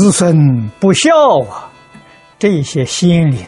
[0.00, 1.10] 子孙不孝
[1.40, 1.70] 啊，
[2.38, 3.46] 这些心灵，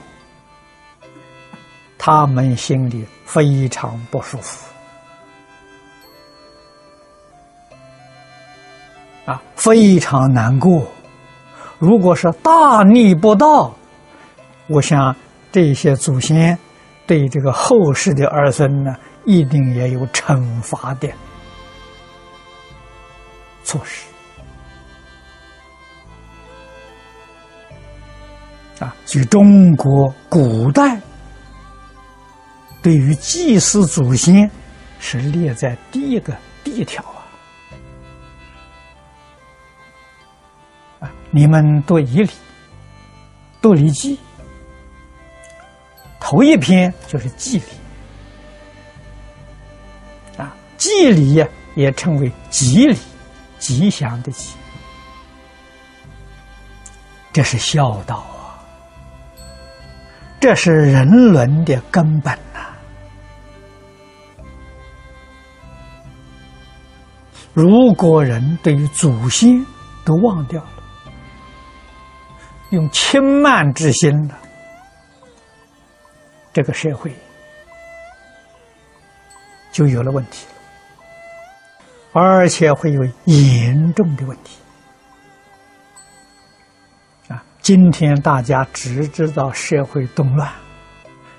[1.97, 4.71] 他们心里非常不舒服
[9.25, 10.87] 啊，非常难过。
[11.79, 13.75] 如果是大逆不道，
[14.67, 15.17] 我想
[15.51, 16.59] 这些祖先
[17.07, 18.95] 对这个后世的儿孙呢，
[19.25, 21.09] 一定也有惩罚的
[23.65, 24.05] 措施。
[28.83, 31.01] 啊，所以中国古代
[32.83, 34.51] 对于祭祀祖先
[34.99, 37.23] 是列在第一个第一条啊。
[40.99, 42.27] 啊，你们读《仪礼》、
[43.61, 44.17] 读《礼记》，
[46.19, 47.65] 头一篇就是祭礼。
[50.39, 52.99] 啊，祭礼呀，也称为吉礼，
[53.61, 54.57] 吉祥的吉，
[57.33, 58.42] 这是孝道啊。
[60.43, 62.75] 这是人伦的根本呐！
[67.55, 69.65] 如果人对于祖先
[70.05, 70.83] 都忘掉了，
[72.71, 74.37] 用轻慢之心了，
[76.53, 77.15] 这个社会
[79.71, 80.49] 就有了问题，
[82.13, 84.59] 而且会有严重的问题。
[87.63, 90.51] 今天大家只知道社会动乱、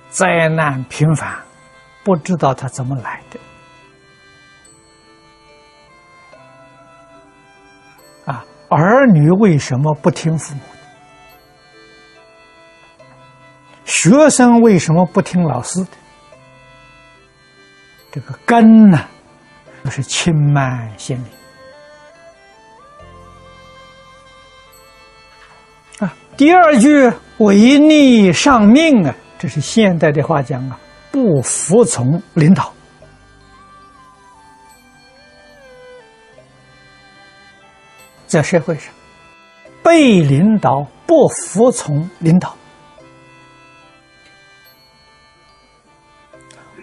[0.08, 1.38] 灾难频繁，
[2.02, 3.38] 不知道它怎么来的。
[8.32, 10.68] 啊，儿女为什么不听父母的？
[13.84, 15.90] 学生为什么不听老师的？
[18.14, 18.98] 这个根呢，
[19.84, 21.28] 就是轻慢心理。
[26.36, 30.80] 第二句“违逆上命”啊，这是现代的话讲啊，
[31.12, 32.74] 不服从领导，
[38.26, 38.92] 在社会上
[39.84, 42.56] 被领导不服从领导，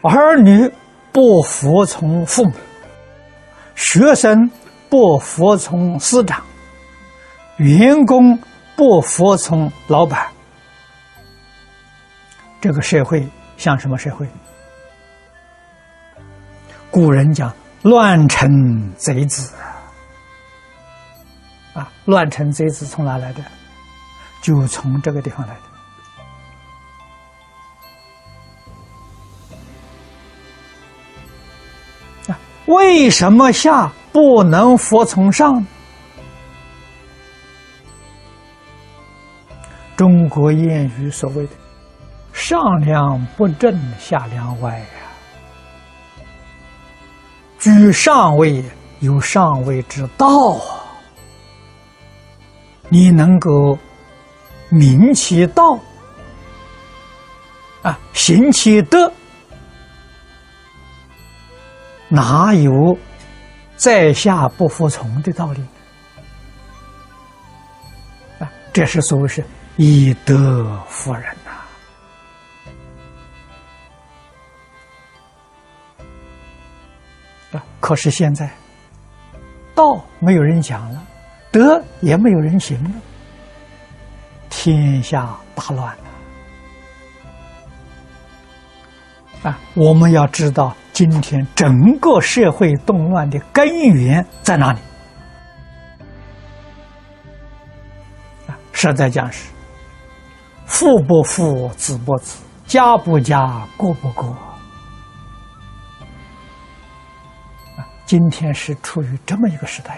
[0.02, 0.70] 儿女
[1.10, 2.52] 不服从父母，
[3.74, 4.48] 学生
[4.88, 6.40] 不服从师长，
[7.56, 8.38] 员工。
[8.80, 10.26] 不服从老板，
[12.62, 14.26] 这个社会像什么社会？
[16.90, 17.54] 古人讲
[17.84, 18.50] “乱臣
[18.96, 19.52] 贼子”
[21.76, 23.44] 啊，“乱臣贼子”从哪来的？
[24.40, 25.54] 就从这个地方来
[32.26, 32.32] 的。
[32.32, 35.62] 啊，为什么下不能服从上？
[40.30, 41.52] 国谚语所谓的
[42.32, 44.86] “上梁不正下梁歪”呀，
[47.58, 48.64] 居上位
[49.00, 50.86] 有上位之道啊，
[52.88, 53.76] 你能够
[54.70, 55.78] 明其道
[57.82, 59.12] 啊，行其德，
[62.08, 62.96] 哪有
[63.76, 65.60] 在下不服从的道理
[68.38, 68.48] 啊？
[68.72, 69.44] 这是所谓是。
[69.76, 71.50] 以德服人呐！
[77.56, 78.50] 啊，可是现在
[79.74, 81.02] 道没有人讲了，
[81.50, 82.90] 德也没有人行了，
[84.50, 85.96] 天下大乱
[89.42, 89.50] 了！
[89.50, 94.80] 啊，我们要知道，今天整个社会动乱的根源在哪里？
[98.46, 99.48] 啊，实在讲是。
[100.70, 104.28] 父不父，子不子，家不家，国不国。
[107.76, 109.94] 啊，今天是处于这么一个时代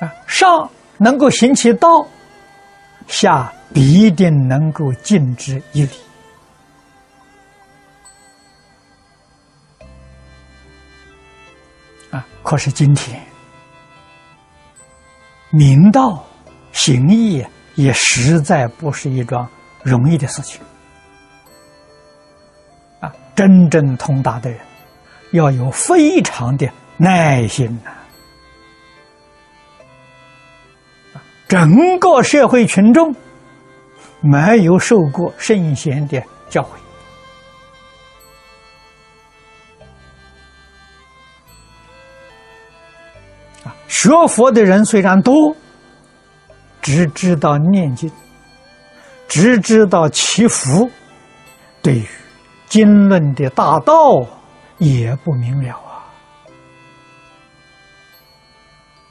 [0.00, 0.08] 呀！
[0.08, 2.04] 啊，上能够行其道，
[3.06, 5.90] 下必定能够尽之以理。
[12.10, 13.22] 啊，可是今天
[15.50, 16.24] 明道
[16.72, 17.46] 行义。
[17.74, 19.48] 也实在不是一桩
[19.82, 20.60] 容易的事情
[23.00, 23.12] 啊！
[23.34, 24.60] 真正通达的人，
[25.32, 27.90] 要有非常的耐心呐。
[31.48, 33.14] 整个社会群众
[34.20, 36.66] 没有受过圣贤的教诲
[43.68, 45.54] 啊，学佛的人虽然多，
[46.84, 48.12] 只知道念经，
[49.26, 50.90] 只知道祈福，
[51.80, 52.06] 对于
[52.66, 54.26] 经论的大道
[54.76, 55.74] 也不明了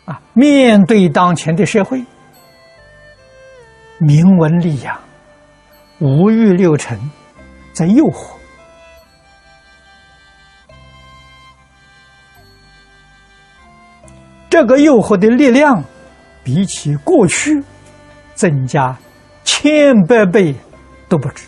[0.05, 0.13] 啊！
[0.13, 2.05] 啊，面对当前的社会，
[3.97, 4.95] 名闻利养、
[5.99, 6.99] 五欲六尘
[7.73, 8.35] 在诱惑。
[14.47, 15.83] 这个诱惑的力量，
[16.43, 17.63] 比起过去
[18.35, 18.97] 增加
[19.43, 20.55] 千百倍
[21.07, 21.45] 都不止。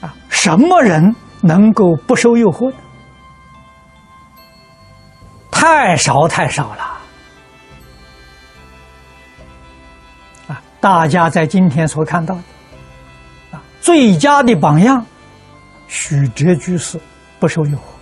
[0.00, 2.72] 啊，什么人能够不受诱惑？
[5.50, 6.98] 太少太少了。
[10.48, 12.42] 啊，大家在今天所看到的，
[13.52, 15.04] 啊，最佳的榜样，
[15.88, 17.00] 许哲居士
[17.40, 17.97] 不受诱惑。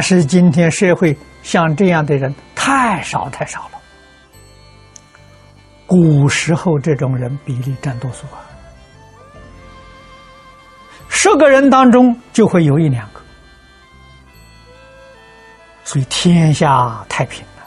[0.00, 3.78] 但是今天社会像这样的人太少太少了，
[5.86, 8.40] 古时候这种人比例占多数啊，
[11.10, 13.20] 十个人当中就会有一两个，
[15.84, 17.62] 所以天下太平了，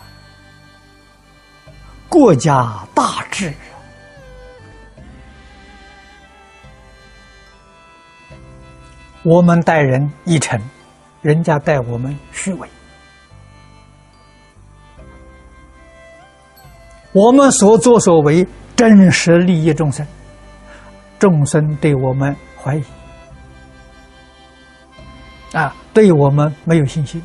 [2.10, 3.54] 国家大治。
[9.22, 10.60] 我们待人一诚。
[11.24, 12.70] 人家待我们虚伪，
[17.14, 20.06] 我们所作所为真实利益众生，
[21.18, 22.84] 众生对我们怀疑，
[25.54, 27.24] 啊，对我们没有信心，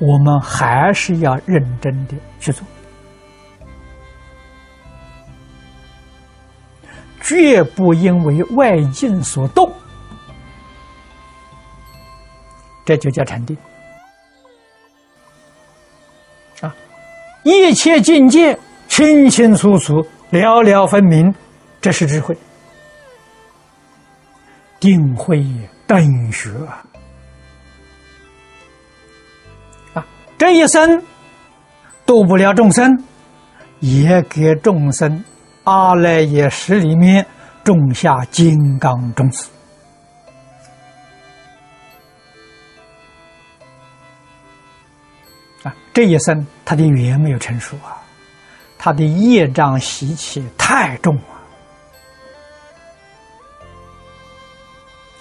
[0.00, 2.66] 我们还是要认真的去做。
[7.26, 9.68] 绝不因为外境所动，
[12.84, 13.56] 这就叫禅定
[16.60, 16.72] 啊！
[17.42, 18.56] 一切境界
[18.86, 21.34] 清清楚楚、了了分明，
[21.80, 22.36] 这是智慧。
[24.78, 25.44] 定慧
[25.84, 26.50] 等学
[29.94, 30.06] 啊！
[30.38, 31.02] 这一生
[32.04, 33.02] 度不了众生，
[33.80, 35.24] 也给众生。
[35.66, 37.26] 阿赖耶识里面
[37.64, 39.50] 种下金刚种子
[45.64, 45.74] 啊！
[45.92, 47.98] 这一生他的缘没有成熟啊，
[48.78, 51.34] 他的业障习气太重啊！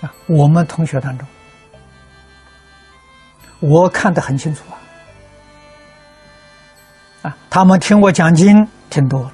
[0.06, 1.28] 啊，我们同学当中，
[3.62, 4.64] 我看得很清楚
[7.24, 7.30] 啊！
[7.30, 9.32] 啊，他们听我讲经听多。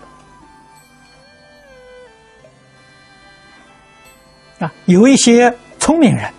[4.61, 6.31] 啊，有一些聪明人，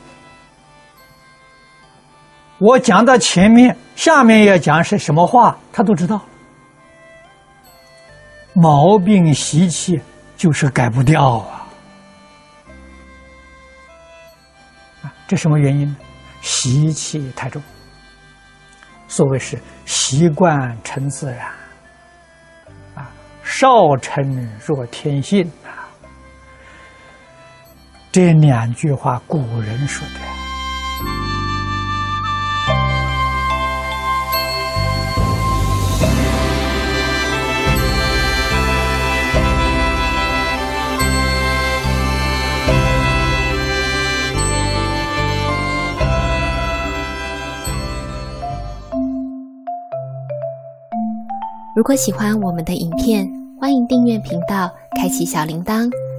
[2.58, 6.20] 我讲到前面，下面要讲是什么话，他都知道。
[8.54, 10.00] 毛病习气
[10.36, 11.66] 就是改不掉啊！
[15.02, 15.96] 啊，这什么原因呢？
[16.42, 17.60] 习气太重。
[19.08, 21.46] 所谓是习惯成自然，
[22.94, 23.10] 啊，
[23.42, 25.50] 少成若天性。
[28.12, 30.20] 这两句话，古人说的。
[51.74, 53.26] 如果喜欢我们的影片，
[53.58, 55.90] 欢迎订阅频道，开启小铃铛。